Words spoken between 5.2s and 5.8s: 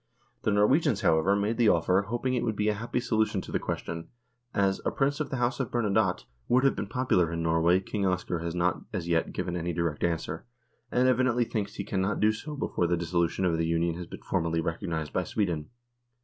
the House of